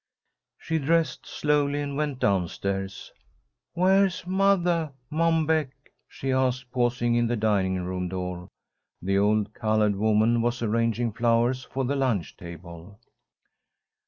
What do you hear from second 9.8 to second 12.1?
woman was arranging flowers for the